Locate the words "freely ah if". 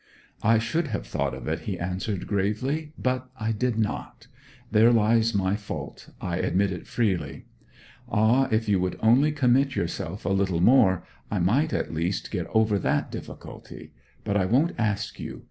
6.87-8.67